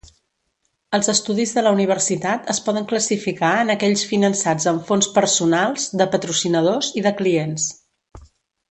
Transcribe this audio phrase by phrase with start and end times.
[0.97, 6.13] Els estudis de la universitat es poden classificar en aquells finançats amb fons personals, de
[6.17, 7.73] patrocinadors i de clients.